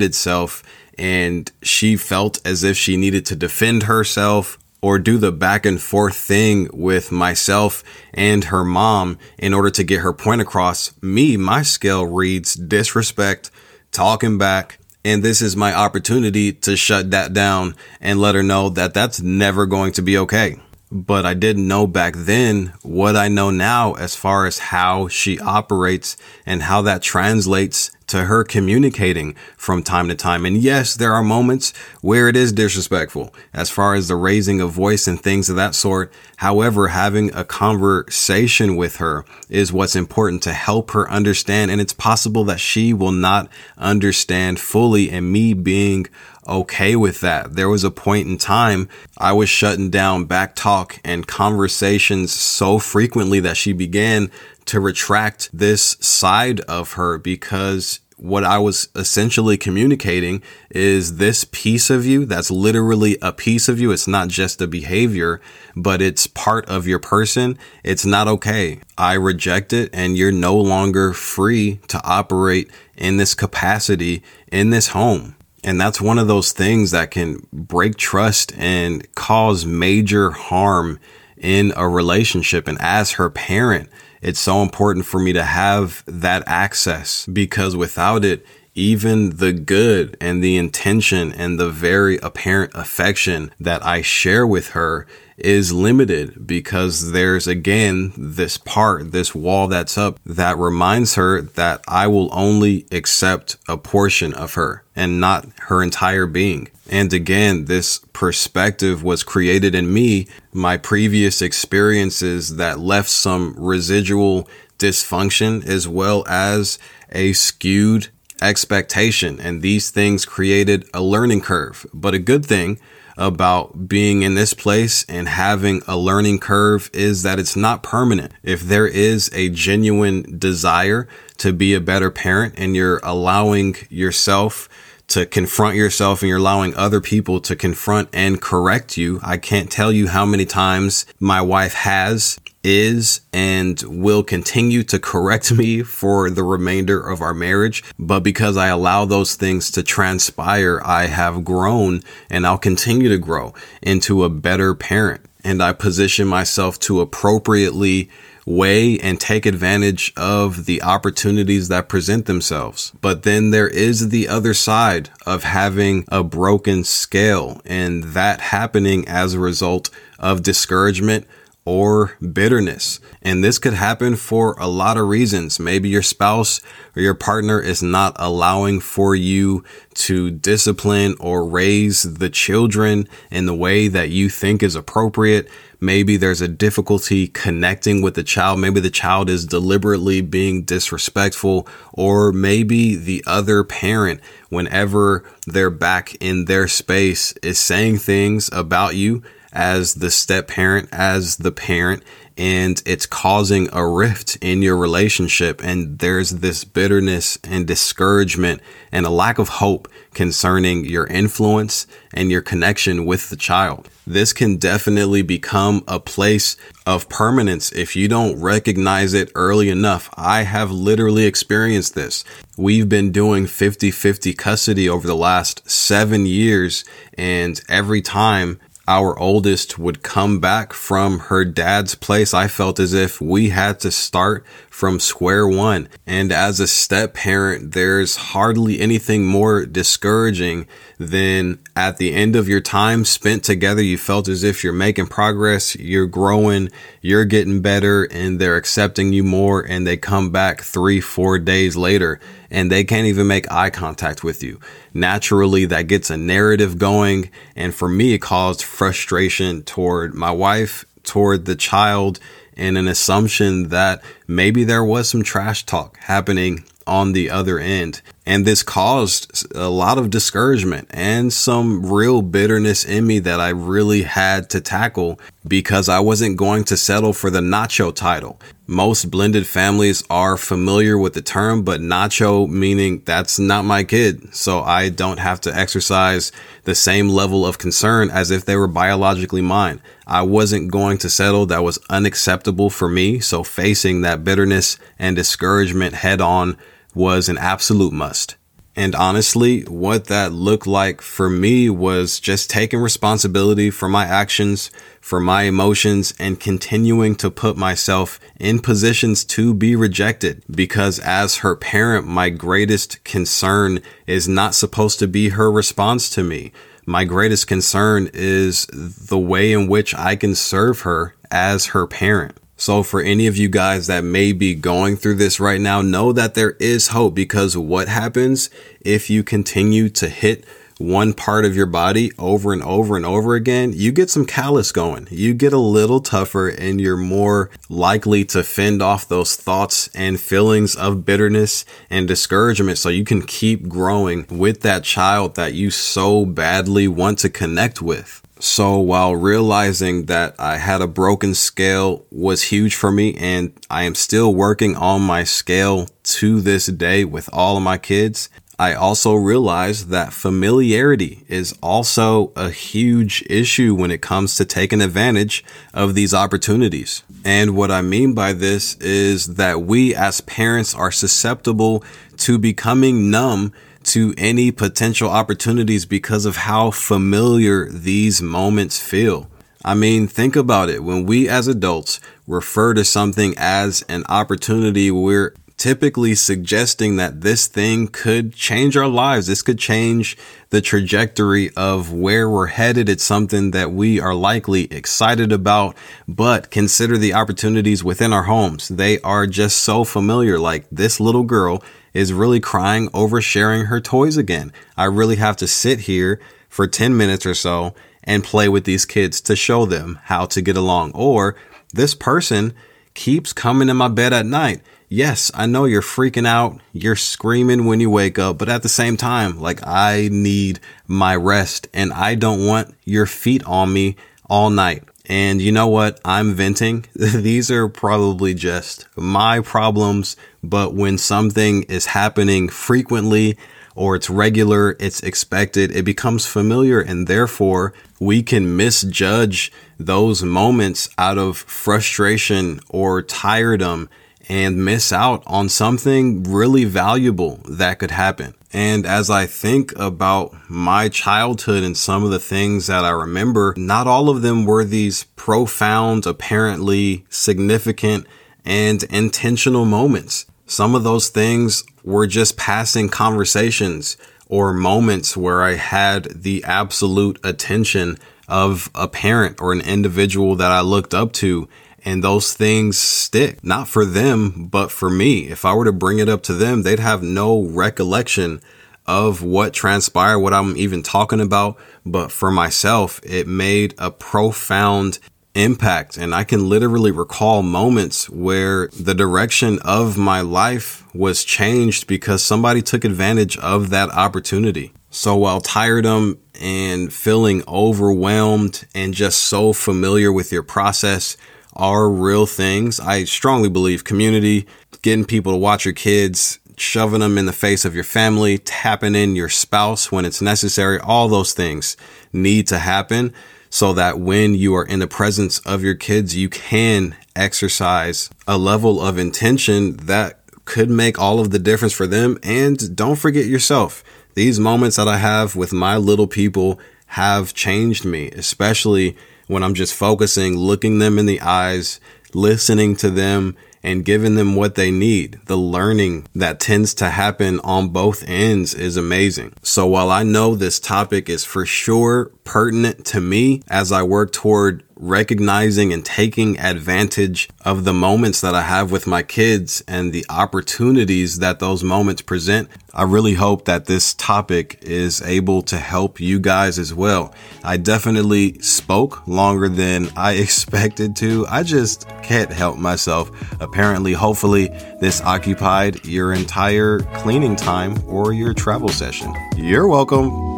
itself 0.00 0.62
and 0.96 1.50
she 1.62 1.96
felt 1.96 2.44
as 2.46 2.62
if 2.62 2.76
she 2.76 2.96
needed 2.96 3.26
to 3.26 3.36
defend 3.36 3.84
herself 3.84 4.58
or 4.80 4.98
do 4.98 5.18
the 5.18 5.32
back 5.32 5.66
and 5.66 5.80
forth 5.80 6.16
thing 6.16 6.68
with 6.72 7.12
myself 7.12 7.84
and 8.14 8.44
her 8.44 8.64
mom 8.64 9.18
in 9.38 9.54
order 9.54 9.70
to 9.70 9.84
get 9.84 10.00
her 10.00 10.12
point 10.12 10.40
across, 10.40 10.92
me, 11.02 11.36
my 11.36 11.62
scale 11.62 12.04
reads 12.06 12.54
disrespect, 12.54 13.50
talking 13.90 14.38
back, 14.38 14.78
and 15.04 15.22
this 15.22 15.42
is 15.42 15.56
my 15.56 15.74
opportunity 15.74 16.52
to 16.52 16.76
shut 16.76 17.10
that 17.10 17.32
down 17.32 17.74
and 18.00 18.20
let 18.20 18.34
her 18.34 18.42
know 18.42 18.68
that 18.68 18.94
that's 18.94 19.20
never 19.20 19.66
going 19.66 19.92
to 19.92 20.02
be 20.02 20.16
okay 20.18 20.56
but 20.92 21.24
I 21.24 21.32
didn't 21.32 21.66
know 21.66 21.86
back 21.86 22.14
then 22.14 22.74
what 22.82 23.16
I 23.16 23.28
know 23.28 23.50
now 23.50 23.94
as 23.94 24.14
far 24.14 24.44
as 24.44 24.58
how 24.58 25.08
she 25.08 25.40
operates 25.40 26.18
and 26.44 26.62
how 26.62 26.82
that 26.82 27.00
translates 27.00 27.90
to 28.08 28.24
her 28.24 28.44
communicating 28.44 29.34
from 29.56 29.82
time 29.82 30.08
to 30.08 30.14
time. 30.14 30.44
And 30.44 30.58
yes, 30.58 30.94
there 30.94 31.14
are 31.14 31.22
moments 31.22 31.72
where 32.02 32.28
it 32.28 32.36
is 32.36 32.52
disrespectful 32.52 33.34
as 33.54 33.70
far 33.70 33.94
as 33.94 34.08
the 34.08 34.16
raising 34.16 34.60
of 34.60 34.70
voice 34.70 35.06
and 35.06 35.18
things 35.18 35.48
of 35.48 35.56
that 35.56 35.74
sort. 35.74 36.12
However, 36.36 36.88
having 36.88 37.34
a 37.34 37.42
conversation 37.42 38.76
with 38.76 38.96
her 38.96 39.24
is 39.48 39.72
what's 39.72 39.96
important 39.96 40.42
to 40.42 40.52
help 40.52 40.90
her 40.90 41.10
understand. 41.10 41.70
And 41.70 41.80
it's 41.80 41.94
possible 41.94 42.44
that 42.44 42.60
she 42.60 42.92
will 42.92 43.12
not 43.12 43.48
understand 43.78 44.60
fully 44.60 45.10
and 45.10 45.32
me 45.32 45.54
being 45.54 46.06
okay 46.46 46.96
with 46.96 47.20
that. 47.20 47.54
There 47.54 47.68
was 47.68 47.84
a 47.84 47.90
point 47.90 48.28
in 48.28 48.38
time 48.38 48.88
I 49.18 49.32
was 49.32 49.48
shutting 49.48 49.90
down 49.90 50.24
back 50.24 50.54
talk 50.54 50.98
and 51.04 51.26
conversations 51.26 52.32
so 52.32 52.78
frequently 52.78 53.40
that 53.40 53.56
she 53.56 53.72
began 53.72 54.30
to 54.66 54.80
retract 54.80 55.50
this 55.52 55.96
side 56.00 56.60
of 56.60 56.92
her 56.92 57.18
because 57.18 58.00
what 58.22 58.44
I 58.44 58.58
was 58.58 58.88
essentially 58.94 59.56
communicating 59.56 60.42
is 60.70 61.16
this 61.16 61.44
piece 61.44 61.90
of 61.90 62.06
you 62.06 62.24
that's 62.24 62.52
literally 62.52 63.18
a 63.20 63.32
piece 63.32 63.68
of 63.68 63.80
you. 63.80 63.90
It's 63.90 64.06
not 64.06 64.28
just 64.28 64.62
a 64.62 64.68
behavior, 64.68 65.40
but 65.74 66.00
it's 66.00 66.28
part 66.28 66.64
of 66.66 66.86
your 66.86 67.00
person. 67.00 67.58
It's 67.82 68.06
not 68.06 68.28
okay. 68.28 68.78
I 68.96 69.14
reject 69.14 69.72
it 69.72 69.90
and 69.92 70.16
you're 70.16 70.30
no 70.30 70.56
longer 70.56 71.12
free 71.12 71.80
to 71.88 72.00
operate 72.04 72.70
in 72.96 73.16
this 73.16 73.34
capacity 73.34 74.22
in 74.52 74.70
this 74.70 74.88
home. 74.88 75.34
And 75.64 75.80
that's 75.80 76.00
one 76.00 76.18
of 76.18 76.26
those 76.26 76.52
things 76.52 76.90
that 76.90 77.10
can 77.10 77.46
break 77.52 77.96
trust 77.96 78.52
and 78.56 79.06
cause 79.14 79.64
major 79.64 80.32
harm 80.32 80.98
in 81.36 81.72
a 81.76 81.88
relationship. 81.88 82.66
And 82.66 82.80
as 82.80 83.12
her 83.12 83.30
parent, 83.30 83.88
it's 84.20 84.40
so 84.40 84.62
important 84.62 85.06
for 85.06 85.20
me 85.20 85.32
to 85.32 85.44
have 85.44 86.02
that 86.06 86.42
access 86.46 87.26
because 87.26 87.76
without 87.76 88.24
it, 88.24 88.44
even 88.74 89.36
the 89.36 89.52
good 89.52 90.16
and 90.20 90.42
the 90.42 90.56
intention 90.56 91.32
and 91.32 91.58
the 91.58 91.70
very 91.70 92.18
apparent 92.18 92.72
affection 92.74 93.52
that 93.60 93.84
I 93.84 94.02
share 94.02 94.46
with 94.46 94.70
her 94.70 95.06
is 95.36 95.72
limited 95.72 96.46
because 96.46 97.12
there's 97.12 97.46
again 97.46 98.12
this 98.16 98.56
part, 98.58 99.12
this 99.12 99.34
wall 99.34 99.66
that's 99.66 99.98
up 99.98 100.20
that 100.24 100.56
reminds 100.56 101.16
her 101.16 101.42
that 101.42 101.82
I 101.88 102.06
will 102.06 102.30
only 102.32 102.86
accept 102.92 103.56
a 103.68 103.76
portion 103.76 104.32
of 104.34 104.54
her 104.54 104.84
and 104.94 105.20
not 105.20 105.46
her 105.62 105.82
entire 105.82 106.26
being. 106.26 106.68
And 106.90 107.12
again, 107.12 107.64
this 107.64 108.00
perspective 108.12 109.02
was 109.02 109.24
created 109.24 109.74
in 109.74 109.92
me, 109.92 110.28
my 110.52 110.76
previous 110.76 111.42
experiences 111.42 112.56
that 112.56 112.78
left 112.78 113.08
some 113.08 113.54
residual 113.56 114.48
dysfunction 114.78 115.64
as 115.66 115.88
well 115.88 116.24
as 116.28 116.78
a 117.10 117.32
skewed 117.32 118.08
expectation. 118.42 119.40
And 119.40 119.62
these 119.62 119.90
things 119.90 120.24
created 120.24 120.88
a 120.92 121.02
learning 121.02 121.42
curve. 121.42 121.86
But 121.94 122.14
a 122.14 122.18
good 122.18 122.44
thing 122.44 122.78
about 123.16 123.88
being 123.88 124.22
in 124.22 124.34
this 124.34 124.54
place 124.54 125.04
and 125.08 125.28
having 125.28 125.82
a 125.86 125.96
learning 125.96 126.38
curve 126.38 126.90
is 126.92 127.22
that 127.22 127.38
it's 127.38 127.56
not 127.56 127.82
permanent. 127.82 128.32
If 128.42 128.62
there 128.62 128.86
is 128.86 129.30
a 129.34 129.50
genuine 129.50 130.38
desire 130.38 131.06
to 131.38 131.52
be 131.52 131.74
a 131.74 131.80
better 131.80 132.10
parent 132.10 132.54
and 132.56 132.74
you're 132.74 133.00
allowing 133.02 133.76
yourself 133.90 134.68
to 135.08 135.26
confront 135.26 135.76
yourself 135.76 136.22
and 136.22 136.28
you're 136.30 136.38
allowing 136.38 136.74
other 136.74 137.00
people 137.00 137.38
to 137.40 137.54
confront 137.54 138.08
and 138.14 138.40
correct 138.40 138.96
you. 138.96 139.20
I 139.22 139.36
can't 139.36 139.70
tell 139.70 139.92
you 139.92 140.08
how 140.08 140.24
many 140.24 140.46
times 140.46 141.04
my 141.20 141.42
wife 141.42 141.74
has 141.74 142.40
is 142.64 143.20
and 143.32 143.80
will 143.82 144.22
continue 144.22 144.82
to 144.84 144.98
correct 144.98 145.52
me 145.52 145.82
for 145.82 146.30
the 146.30 146.42
remainder 146.42 147.00
of 147.00 147.20
our 147.20 147.34
marriage. 147.34 147.82
But 147.98 148.20
because 148.20 148.56
I 148.56 148.68
allow 148.68 149.04
those 149.04 149.34
things 149.34 149.70
to 149.72 149.82
transpire, 149.82 150.80
I 150.84 151.06
have 151.06 151.44
grown 151.44 152.02
and 152.30 152.46
I'll 152.46 152.58
continue 152.58 153.08
to 153.08 153.18
grow 153.18 153.54
into 153.82 154.24
a 154.24 154.28
better 154.28 154.74
parent. 154.74 155.26
And 155.44 155.62
I 155.62 155.72
position 155.72 156.28
myself 156.28 156.78
to 156.80 157.00
appropriately 157.00 158.08
weigh 158.46 158.98
and 158.98 159.20
take 159.20 159.46
advantage 159.46 160.12
of 160.16 160.66
the 160.66 160.82
opportunities 160.82 161.68
that 161.68 161.88
present 161.88 162.26
themselves. 162.26 162.92
But 163.00 163.22
then 163.22 163.50
there 163.50 163.68
is 163.68 164.08
the 164.08 164.28
other 164.28 164.54
side 164.54 165.10
of 165.26 165.44
having 165.44 166.04
a 166.08 166.22
broken 166.24 166.84
scale 166.84 167.60
and 167.64 168.02
that 168.04 168.40
happening 168.40 169.06
as 169.08 169.34
a 169.34 169.40
result 169.40 169.90
of 170.18 170.42
discouragement 170.42 171.26
or 171.64 172.16
bitterness. 172.32 172.98
And 173.22 173.44
this 173.44 173.58
could 173.58 173.74
happen 173.74 174.16
for 174.16 174.56
a 174.58 174.66
lot 174.66 174.96
of 174.96 175.08
reasons. 175.08 175.60
Maybe 175.60 175.88
your 175.88 176.02
spouse 176.02 176.60
or 176.96 177.02
your 177.02 177.14
partner 177.14 177.60
is 177.60 177.82
not 177.82 178.16
allowing 178.18 178.80
for 178.80 179.14
you 179.14 179.62
to 179.94 180.30
discipline 180.30 181.14
or 181.20 181.46
raise 181.46 182.02
the 182.02 182.30
children 182.30 183.08
in 183.30 183.46
the 183.46 183.54
way 183.54 183.86
that 183.88 184.10
you 184.10 184.28
think 184.28 184.62
is 184.62 184.74
appropriate. 184.74 185.48
Maybe 185.78 186.16
there's 186.16 186.40
a 186.40 186.48
difficulty 186.48 187.28
connecting 187.28 188.02
with 188.02 188.14
the 188.14 188.22
child. 188.22 188.60
Maybe 188.60 188.80
the 188.80 188.90
child 188.90 189.28
is 189.28 189.44
deliberately 189.44 190.20
being 190.20 190.62
disrespectful, 190.62 191.66
or 191.92 192.32
maybe 192.32 192.94
the 192.94 193.22
other 193.26 193.64
parent, 193.64 194.20
whenever 194.48 195.24
they're 195.46 195.70
back 195.70 196.14
in 196.20 196.44
their 196.44 196.68
space, 196.68 197.32
is 197.42 197.58
saying 197.58 197.98
things 197.98 198.48
about 198.52 198.94
you 198.94 199.22
as 199.52 199.94
the 199.94 200.10
step 200.10 200.48
parent, 200.48 200.88
as 200.92 201.36
the 201.36 201.52
parent, 201.52 202.02
and 202.36 202.82
it's 202.86 203.06
causing 203.06 203.68
a 203.72 203.86
rift 203.86 204.36
in 204.40 204.62
your 204.62 204.76
relationship. 204.76 205.62
And 205.62 205.98
there's 205.98 206.30
this 206.30 206.64
bitterness 206.64 207.38
and 207.44 207.66
discouragement 207.66 208.62
and 208.90 209.04
a 209.04 209.10
lack 209.10 209.38
of 209.38 209.48
hope 209.48 209.88
concerning 210.14 210.84
your 210.84 211.06
influence 211.06 211.86
and 212.12 212.30
your 212.30 212.42
connection 212.42 213.04
with 213.04 213.30
the 213.30 213.36
child. 213.36 213.88
This 214.06 214.32
can 214.32 214.56
definitely 214.56 215.22
become 215.22 215.84
a 215.86 216.00
place 216.00 216.56
of 216.86 217.08
permanence 217.08 217.70
if 217.72 217.94
you 217.94 218.08
don't 218.08 218.40
recognize 218.40 219.14
it 219.14 219.30
early 219.34 219.68
enough. 219.68 220.10
I 220.16 220.42
have 220.42 220.70
literally 220.70 221.24
experienced 221.24 221.94
this. 221.94 222.24
We've 222.56 222.88
been 222.88 223.12
doing 223.12 223.46
50 223.46 223.90
50 223.90 224.34
custody 224.34 224.88
over 224.88 225.06
the 225.06 225.14
last 225.14 225.70
seven 225.70 226.26
years, 226.26 226.84
and 227.16 227.60
every 227.68 228.02
time 228.02 228.58
our 228.88 229.16
oldest 229.18 229.78
would 229.78 230.02
come 230.02 230.40
back 230.40 230.72
from 230.72 231.18
her 231.20 231.44
dad's 231.44 231.94
place, 231.94 232.34
I 232.34 232.48
felt 232.48 232.80
as 232.80 232.92
if 232.92 233.20
we 233.20 233.50
had 233.50 233.78
to 233.80 233.90
start 233.90 234.44
from 234.70 234.98
square 234.98 235.46
one. 235.46 235.88
And 236.06 236.32
as 236.32 236.58
a 236.58 236.66
step 236.66 237.14
parent, 237.14 237.72
there's 237.72 238.16
hardly 238.16 238.80
anything 238.80 239.26
more 239.26 239.64
discouraging 239.66 240.66
than 241.02 241.58
at 241.76 241.98
the 241.98 242.14
end 242.14 242.36
of 242.36 242.48
your 242.48 242.60
time 242.60 243.04
spent 243.04 243.44
together, 243.44 243.82
you 243.82 243.98
felt 243.98 244.28
as 244.28 244.42
if 244.42 244.64
you're 244.64 244.72
making 244.72 245.08
progress, 245.08 245.76
you're 245.76 246.06
growing, 246.06 246.70
you're 247.00 247.24
getting 247.24 247.60
better, 247.60 248.04
and 248.04 248.38
they're 248.38 248.56
accepting 248.56 249.12
you 249.12 249.22
more. 249.22 249.60
And 249.60 249.86
they 249.86 249.96
come 249.96 250.30
back 250.30 250.62
three, 250.62 251.00
four 251.00 251.38
days 251.38 251.76
later 251.76 252.20
and 252.52 252.70
they 252.70 252.84
can't 252.84 253.06
even 253.06 253.26
make 253.26 253.50
eye 253.50 253.70
contact 253.70 254.22
with 254.22 254.42
you. 254.42 254.60
Naturally, 254.92 255.64
that 255.64 255.86
gets 255.86 256.10
a 256.10 256.18
narrative 256.18 256.78
going. 256.78 257.30
And 257.56 257.74
for 257.74 257.88
me, 257.88 258.12
it 258.12 258.18
caused 258.18 258.62
frustration 258.62 259.62
toward 259.62 260.14
my 260.14 260.30
wife, 260.30 260.84
toward 261.02 261.46
the 261.46 261.56
child, 261.56 262.20
and 262.54 262.76
an 262.76 262.86
assumption 262.86 263.70
that 263.70 264.04
maybe 264.28 264.64
there 264.64 264.84
was 264.84 265.08
some 265.08 265.22
trash 265.22 265.64
talk 265.64 265.96
happening 265.96 266.64
on 266.86 267.12
the 267.12 267.30
other 267.30 267.58
end. 267.58 268.02
And 268.24 268.44
this 268.44 268.62
caused 268.62 269.52
a 269.54 269.68
lot 269.68 269.98
of 269.98 270.10
discouragement 270.10 270.86
and 270.90 271.32
some 271.32 271.92
real 271.92 272.22
bitterness 272.22 272.84
in 272.84 273.04
me 273.06 273.18
that 273.18 273.40
I 273.40 273.48
really 273.48 274.02
had 274.02 274.48
to 274.50 274.60
tackle 274.60 275.18
because 275.46 275.88
I 275.88 275.98
wasn't 275.98 276.36
going 276.36 276.62
to 276.64 276.76
settle 276.76 277.12
for 277.12 277.30
the 277.30 277.40
nacho 277.40 277.92
title. 277.92 278.38
Most 278.68 279.10
blended 279.10 279.46
families 279.46 280.04
are 280.08 280.36
familiar 280.36 280.96
with 280.96 281.14
the 281.14 281.20
term, 281.20 281.64
but 281.64 281.80
nacho 281.80 282.48
meaning 282.48 283.02
that's 283.04 283.40
not 283.40 283.64
my 283.64 283.82
kid. 283.82 284.32
So 284.32 284.62
I 284.62 284.88
don't 284.88 285.18
have 285.18 285.40
to 285.42 285.54
exercise 285.54 286.30
the 286.62 286.76
same 286.76 287.08
level 287.08 287.44
of 287.44 287.58
concern 287.58 288.08
as 288.08 288.30
if 288.30 288.44
they 288.44 288.54
were 288.54 288.68
biologically 288.68 289.42
mine. 289.42 289.80
I 290.06 290.22
wasn't 290.22 290.70
going 290.70 290.98
to 290.98 291.10
settle. 291.10 291.46
That 291.46 291.64
was 291.64 291.80
unacceptable 291.90 292.70
for 292.70 292.88
me. 292.88 293.18
So 293.18 293.42
facing 293.42 294.02
that 294.02 294.22
bitterness 294.22 294.78
and 294.96 295.16
discouragement 295.16 295.94
head 295.94 296.20
on 296.20 296.56
was 296.94 297.28
an 297.28 297.38
absolute 297.38 297.92
must. 297.92 298.36
And 298.74 298.94
honestly, 298.94 299.62
what 299.62 300.06
that 300.06 300.32
looked 300.32 300.66
like 300.66 301.02
for 301.02 301.28
me 301.28 301.68
was 301.68 302.18
just 302.18 302.48
taking 302.48 302.80
responsibility 302.80 303.70
for 303.70 303.86
my 303.86 304.06
actions, 304.06 304.70
for 304.98 305.20
my 305.20 305.42
emotions, 305.42 306.14
and 306.18 306.40
continuing 306.40 307.14
to 307.16 307.30
put 307.30 307.58
myself 307.58 308.18
in 308.40 308.60
positions 308.60 309.26
to 309.26 309.52
be 309.52 309.76
rejected. 309.76 310.42
Because 310.50 310.98
as 311.00 311.36
her 311.38 311.54
parent, 311.54 312.06
my 312.06 312.30
greatest 312.30 313.04
concern 313.04 313.80
is 314.06 314.26
not 314.26 314.54
supposed 314.54 314.98
to 315.00 315.06
be 315.06 315.30
her 315.30 315.52
response 315.52 316.08
to 316.10 316.24
me. 316.24 316.50
My 316.86 317.04
greatest 317.04 317.46
concern 317.46 318.08
is 318.14 318.66
the 318.72 319.18
way 319.18 319.52
in 319.52 319.68
which 319.68 319.94
I 319.94 320.16
can 320.16 320.34
serve 320.34 320.80
her 320.80 321.14
as 321.30 321.66
her 321.66 321.86
parent. 321.86 322.38
So 322.62 322.84
for 322.84 323.00
any 323.00 323.26
of 323.26 323.36
you 323.36 323.48
guys 323.48 323.88
that 323.88 324.04
may 324.04 324.30
be 324.30 324.54
going 324.54 324.96
through 324.96 325.16
this 325.16 325.40
right 325.40 325.60
now, 325.60 325.82
know 325.82 326.12
that 326.12 326.34
there 326.34 326.52
is 326.60 326.90
hope 326.90 327.12
because 327.12 327.56
what 327.56 327.88
happens 327.88 328.50
if 328.80 329.10
you 329.10 329.24
continue 329.24 329.88
to 329.88 330.08
hit 330.08 330.44
one 330.78 331.12
part 331.12 331.44
of 331.44 331.56
your 331.56 331.66
body 331.66 332.12
over 332.20 332.52
and 332.52 332.62
over 332.62 332.96
and 332.96 333.04
over 333.04 333.34
again, 333.34 333.72
you 333.74 333.90
get 333.90 334.10
some 334.10 334.24
callus 334.24 334.70
going. 334.70 335.08
You 335.10 335.34
get 335.34 335.52
a 335.52 335.58
little 335.58 335.98
tougher 335.98 336.50
and 336.50 336.80
you're 336.80 336.96
more 336.96 337.50
likely 337.68 338.24
to 338.26 338.44
fend 338.44 338.80
off 338.80 339.08
those 339.08 339.34
thoughts 339.34 339.90
and 339.92 340.20
feelings 340.20 340.76
of 340.76 341.04
bitterness 341.04 341.64
and 341.90 342.06
discouragement 342.06 342.78
so 342.78 342.90
you 342.90 343.02
can 343.02 343.22
keep 343.22 343.66
growing 343.66 344.24
with 344.30 344.60
that 344.60 344.84
child 344.84 345.34
that 345.34 345.54
you 345.54 345.72
so 345.72 346.24
badly 346.24 346.86
want 346.86 347.18
to 347.18 347.28
connect 347.28 347.82
with. 347.82 348.22
So 348.44 348.80
while 348.80 349.14
realizing 349.14 350.06
that 350.06 350.34
I 350.36 350.56
had 350.56 350.82
a 350.82 350.88
broken 350.88 351.32
scale 351.32 352.04
was 352.10 352.42
huge 352.42 352.74
for 352.74 352.90
me 352.90 353.14
and 353.14 353.52
I 353.70 353.84
am 353.84 353.94
still 353.94 354.34
working 354.34 354.74
on 354.74 355.00
my 355.02 355.22
scale 355.22 355.86
to 356.18 356.40
this 356.40 356.66
day 356.66 357.04
with 357.04 357.30
all 357.32 357.56
of 357.56 357.62
my 357.62 357.78
kids, 357.78 358.28
I 358.58 358.74
also 358.74 359.14
realized 359.14 359.90
that 359.90 360.12
familiarity 360.12 361.24
is 361.28 361.56
also 361.62 362.32
a 362.34 362.50
huge 362.50 363.22
issue 363.30 363.76
when 363.76 363.92
it 363.92 364.02
comes 364.02 364.34
to 364.36 364.44
taking 364.44 364.80
advantage 364.80 365.44
of 365.72 365.94
these 365.94 366.12
opportunities. 366.12 367.04
And 367.24 367.54
what 367.54 367.70
I 367.70 367.80
mean 367.80 368.12
by 368.12 368.32
this 368.32 368.74
is 368.78 369.36
that 369.36 369.62
we 369.62 369.94
as 369.94 370.20
parents 370.20 370.74
are 370.74 370.90
susceptible 370.90 371.84
to 372.18 372.38
becoming 372.38 373.08
numb 373.08 373.52
to 373.84 374.14
any 374.16 374.50
potential 374.50 375.10
opportunities 375.10 375.86
because 375.86 376.26
of 376.26 376.36
how 376.36 376.70
familiar 376.70 377.68
these 377.68 378.22
moments 378.22 378.80
feel. 378.80 379.28
I 379.64 379.74
mean, 379.74 380.08
think 380.08 380.34
about 380.34 380.70
it. 380.70 380.82
When 380.82 381.06
we 381.06 381.28
as 381.28 381.46
adults 381.46 382.00
refer 382.26 382.74
to 382.74 382.84
something 382.84 383.34
as 383.36 383.82
an 383.88 384.04
opportunity, 384.08 384.90
we're 384.90 385.34
typically 385.62 386.12
suggesting 386.12 386.96
that 386.96 387.20
this 387.20 387.46
thing 387.46 387.86
could 387.86 388.34
change 388.34 388.76
our 388.76 388.88
lives. 388.88 389.28
This 389.28 389.42
could 389.42 389.60
change 389.60 390.16
the 390.50 390.60
trajectory 390.60 391.50
of 391.56 391.92
where 391.92 392.28
we're 392.28 392.48
headed. 392.48 392.88
It's 392.88 393.04
something 393.04 393.52
that 393.52 393.70
we 393.70 394.00
are 394.00 394.12
likely 394.12 394.64
excited 394.72 395.30
about, 395.30 395.76
but 396.08 396.50
consider 396.50 396.98
the 396.98 397.14
opportunities 397.14 397.84
within 397.84 398.12
our 398.12 398.24
homes. 398.24 398.66
They 398.66 399.00
are 399.02 399.24
just 399.28 399.58
so 399.58 399.84
familiar. 399.84 400.36
Like 400.36 400.66
this 400.72 400.98
little 400.98 401.22
girl 401.22 401.62
is 401.94 402.12
really 402.12 402.40
crying 402.40 402.88
over 402.92 403.20
sharing 403.20 403.66
her 403.66 403.80
toys 403.80 404.16
again. 404.16 404.52
I 404.76 404.86
really 404.86 405.16
have 405.16 405.36
to 405.36 405.46
sit 405.46 405.82
here 405.82 406.18
for 406.48 406.66
10 406.66 406.96
minutes 406.96 407.24
or 407.24 407.34
so 407.34 407.72
and 408.02 408.24
play 408.24 408.48
with 408.48 408.64
these 408.64 408.84
kids 408.84 409.20
to 409.20 409.36
show 409.36 409.64
them 409.64 410.00
how 410.06 410.26
to 410.26 410.42
get 410.42 410.56
along. 410.56 410.90
Or 410.92 411.36
this 411.72 411.94
person 411.94 412.52
keeps 412.94 413.32
coming 413.32 413.68
in 413.68 413.76
my 413.76 413.86
bed 413.86 414.12
at 414.12 414.26
night. 414.26 414.60
Yes, 414.94 415.30
I 415.32 415.46
know 415.46 415.64
you're 415.64 415.80
freaking 415.80 416.26
out. 416.26 416.60
You're 416.74 416.96
screaming 416.96 417.64
when 417.64 417.80
you 417.80 417.88
wake 417.88 418.18
up, 418.18 418.36
but 418.36 418.50
at 418.50 418.62
the 418.62 418.68
same 418.68 418.98
time, 418.98 419.40
like 419.40 419.66
I 419.66 420.10
need 420.12 420.60
my 420.86 421.16
rest 421.16 421.66
and 421.72 421.94
I 421.94 422.14
don't 422.14 422.46
want 422.46 422.74
your 422.84 423.06
feet 423.06 423.42
on 423.44 423.72
me 423.72 423.96
all 424.28 424.50
night. 424.50 424.84
And 425.06 425.40
you 425.40 425.50
know 425.50 425.66
what? 425.66 425.98
I'm 426.04 426.34
venting. 426.34 426.84
These 426.94 427.50
are 427.50 427.70
probably 427.70 428.34
just 428.34 428.86
my 428.94 429.40
problems. 429.40 430.14
But 430.44 430.74
when 430.74 430.98
something 430.98 431.62
is 431.70 431.86
happening 431.86 432.50
frequently 432.50 433.38
or 433.74 433.96
it's 433.96 434.10
regular, 434.10 434.76
it's 434.78 435.02
expected, 435.02 435.74
it 435.74 435.86
becomes 435.86 436.26
familiar. 436.26 436.82
And 436.82 437.06
therefore 437.06 437.72
we 437.98 438.22
can 438.22 438.58
misjudge 438.58 439.52
those 439.78 440.22
moments 440.22 440.90
out 440.98 441.16
of 441.16 441.38
frustration 441.38 442.60
or 442.68 443.02
tiredom 443.02 443.88
and 444.28 444.64
miss 444.64 444.92
out 444.92 445.22
on 445.26 445.48
something 445.48 446.22
really 446.22 446.64
valuable 446.64 447.40
that 447.48 447.78
could 447.78 447.90
happen. 447.90 448.34
And 448.52 448.84
as 448.84 449.08
I 449.08 449.26
think 449.26 449.72
about 449.78 450.34
my 450.48 450.88
childhood 450.88 451.62
and 451.62 451.76
some 451.76 452.04
of 452.04 452.10
the 452.10 452.18
things 452.18 452.66
that 452.66 452.84
I 452.84 452.90
remember, 452.90 453.54
not 453.56 453.86
all 453.86 454.10
of 454.10 454.22
them 454.22 454.44
were 454.44 454.64
these 454.64 455.04
profound, 455.16 456.06
apparently 456.06 457.04
significant 457.08 458.06
and 458.44 458.82
intentional 458.84 459.64
moments. 459.64 460.26
Some 460.46 460.74
of 460.74 460.84
those 460.84 461.08
things 461.08 461.64
were 461.82 462.06
just 462.06 462.36
passing 462.36 462.88
conversations 462.90 463.96
or 464.28 464.52
moments 464.52 465.16
where 465.16 465.42
I 465.42 465.54
had 465.54 466.04
the 466.22 466.44
absolute 466.44 467.18
attention 467.24 467.98
of 468.28 468.70
a 468.74 468.88
parent 468.88 469.40
or 469.40 469.52
an 469.52 469.60
individual 469.60 470.36
that 470.36 470.50
I 470.50 470.60
looked 470.60 470.94
up 470.94 471.12
to 471.14 471.48
and 471.84 472.02
those 472.02 472.34
things 472.34 472.78
stick, 472.78 473.42
not 473.44 473.68
for 473.68 473.84
them, 473.84 474.46
but 474.46 474.70
for 474.70 474.90
me. 474.90 475.28
If 475.28 475.44
I 475.44 475.54
were 475.54 475.64
to 475.64 475.72
bring 475.72 475.98
it 475.98 476.08
up 476.08 476.22
to 476.24 476.34
them, 476.34 476.62
they'd 476.62 476.78
have 476.78 477.02
no 477.02 477.42
recollection 477.42 478.40
of 478.86 479.22
what 479.22 479.52
transpired, 479.52 480.18
what 480.20 480.34
I'm 480.34 480.56
even 480.56 480.82
talking 480.82 481.20
about. 481.20 481.56
But 481.84 482.10
for 482.10 482.30
myself, 482.30 483.00
it 483.04 483.26
made 483.26 483.74
a 483.78 483.90
profound 483.90 484.98
impact. 485.34 485.96
And 485.96 486.14
I 486.14 486.24
can 486.24 486.48
literally 486.48 486.90
recall 486.90 487.42
moments 487.42 488.08
where 488.10 488.68
the 488.68 488.94
direction 488.94 489.58
of 489.64 489.96
my 489.96 490.20
life 490.20 490.84
was 490.94 491.24
changed 491.24 491.86
because 491.86 492.22
somebody 492.22 492.62
took 492.62 492.84
advantage 492.84 493.38
of 493.38 493.70
that 493.70 493.90
opportunity. 493.90 494.72
So 494.90 495.16
while 495.16 495.40
tiredom 495.40 496.18
and 496.40 496.92
feeling 496.92 497.42
overwhelmed 497.48 498.66
and 498.74 498.92
just 498.92 499.22
so 499.22 499.52
familiar 499.52 500.12
with 500.12 500.32
your 500.32 500.42
process, 500.42 501.16
are 501.54 501.90
real 501.90 502.26
things. 502.26 502.80
I 502.80 503.04
strongly 503.04 503.48
believe 503.48 503.84
community, 503.84 504.46
getting 504.82 505.04
people 505.04 505.32
to 505.32 505.38
watch 505.38 505.64
your 505.64 505.74
kids, 505.74 506.38
shoving 506.56 507.00
them 507.00 507.18
in 507.18 507.26
the 507.26 507.32
face 507.32 507.64
of 507.64 507.74
your 507.74 507.84
family, 507.84 508.38
tapping 508.38 508.94
in 508.94 509.16
your 509.16 509.28
spouse 509.28 509.90
when 509.90 510.04
it's 510.04 510.22
necessary, 510.22 510.78
all 510.78 511.08
those 511.08 511.32
things 511.32 511.76
need 512.12 512.46
to 512.48 512.58
happen 512.58 513.12
so 513.50 513.74
that 513.74 514.00
when 514.00 514.34
you 514.34 514.54
are 514.54 514.64
in 514.64 514.78
the 514.78 514.86
presence 514.86 515.38
of 515.40 515.62
your 515.62 515.74
kids, 515.74 516.16
you 516.16 516.28
can 516.28 516.96
exercise 517.14 518.08
a 518.26 518.38
level 518.38 518.80
of 518.80 518.96
intention 518.96 519.76
that 519.76 520.20
could 520.46 520.70
make 520.70 520.98
all 520.98 521.20
of 521.20 521.30
the 521.30 521.38
difference 521.38 521.74
for 521.74 521.86
them. 521.86 522.18
And 522.22 522.74
don't 522.74 522.96
forget 522.96 523.26
yourself. 523.26 523.84
These 524.14 524.40
moments 524.40 524.76
that 524.76 524.88
I 524.88 524.96
have 524.96 525.36
with 525.36 525.52
my 525.52 525.76
little 525.76 526.06
people 526.06 526.58
have 526.86 527.34
changed 527.34 527.84
me, 527.84 528.08
especially 528.10 528.96
when 529.32 529.42
I'm 529.42 529.54
just 529.54 529.74
focusing, 529.74 530.36
looking 530.36 530.78
them 530.78 530.98
in 530.98 531.06
the 531.06 531.20
eyes, 531.20 531.80
listening 532.14 532.76
to 532.76 532.90
them, 532.90 533.36
and 533.62 533.84
giving 533.84 534.16
them 534.16 534.34
what 534.34 534.54
they 534.56 534.70
need. 534.70 535.20
The 535.26 535.36
learning 535.36 536.06
that 536.14 536.40
tends 536.40 536.74
to 536.74 536.90
happen 536.90 537.40
on 537.40 537.68
both 537.68 538.02
ends 538.08 538.54
is 538.54 538.76
amazing. 538.76 539.34
So 539.42 539.66
while 539.66 539.90
I 539.90 540.02
know 540.02 540.34
this 540.34 540.58
topic 540.58 541.08
is 541.08 541.24
for 541.24 541.46
sure 541.46 542.06
pertinent 542.24 542.84
to 542.86 543.00
me 543.00 543.42
as 543.48 543.70
I 543.72 543.82
work 543.82 544.12
toward 544.12 544.64
recognizing 544.76 545.72
and 545.72 545.84
taking 545.84 546.38
advantage 546.38 547.28
of 547.44 547.64
the 547.64 547.72
moments 547.72 548.20
that 548.20 548.34
I 548.34 548.42
have 548.42 548.70
with 548.72 548.86
my 548.86 549.02
kids 549.02 549.62
and 549.68 549.92
the 549.92 550.04
opportunities 550.08 551.18
that 551.18 551.38
those 551.38 551.62
moments 551.62 552.02
present. 552.02 552.48
I 552.74 552.84
really 552.84 553.14
hope 553.14 553.44
that 553.44 553.66
this 553.66 553.94
topic 553.94 554.58
is 554.62 555.02
able 555.02 555.42
to 555.42 555.58
help 555.58 556.00
you 556.00 556.18
guys 556.18 556.58
as 556.58 556.72
well. 556.72 557.14
I 557.44 557.58
definitely 557.58 558.38
spoke 558.40 559.06
longer 559.06 559.48
than 559.48 559.90
I 559.96 560.12
expected 560.24 560.96
to. 560.96 561.26
I 561.28 561.42
just 561.42 561.88
can't 562.02 562.32
help 562.32 562.58
myself. 562.58 563.10
Apparently, 563.40 563.92
hopefully, 563.92 564.48
this 564.80 565.00
occupied 565.02 565.84
your 565.84 566.12
entire 566.12 566.80
cleaning 566.96 567.36
time 567.36 567.76
or 567.86 568.12
your 568.12 568.32
travel 568.34 568.68
session. 568.68 569.14
You're 569.36 569.68
welcome. 569.68 570.32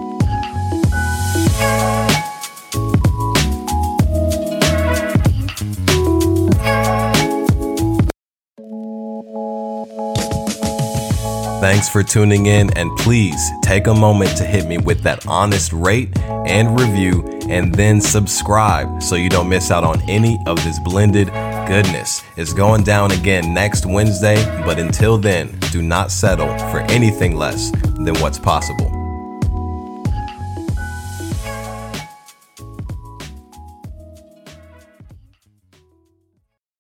Thanks 11.64 11.88
for 11.88 12.03
tuning 12.03 12.44
in, 12.44 12.68
and 12.77 12.94
please 12.98 13.50
take 13.62 13.87
a 13.87 13.94
moment 13.94 14.37
to 14.37 14.44
hit 14.44 14.68
me 14.68 14.77
with 14.77 15.00
that 15.05 15.27
honest 15.27 15.72
rate 15.72 16.14
and 16.46 16.79
review, 16.79 17.27
and 17.48 17.74
then 17.74 18.03
subscribe 18.03 19.03
so 19.03 19.14
you 19.14 19.31
don't 19.31 19.48
miss 19.48 19.70
out 19.70 19.83
on 19.83 19.98
any 20.03 20.38
of 20.46 20.62
this 20.62 20.79
blended 20.81 21.29
goodness. 21.66 22.22
It's 22.37 22.53
going 22.53 22.85
down 22.85 23.12
again 23.12 23.55
next 23.55 23.87
Wednesday, 23.87 24.44
but 24.66 24.79
until 24.79 25.16
then, 25.16 25.59
do 25.72 25.81
not 25.81 26.11
settle 26.11 26.48
for 26.70 26.81
anything 26.90 27.35
less 27.35 27.70
than 27.70 28.14
what's 28.20 28.38
possible. 28.38 28.93